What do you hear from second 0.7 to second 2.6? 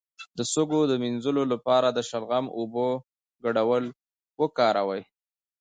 د مینځلو لپاره د شلغم او